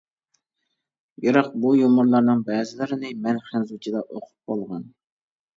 [1.25, 4.91] بىراق بۇ يۇمۇرلارنىڭ بەزىلىرىنى مەن خەنزۇچىدا ئوقۇپ بولغان.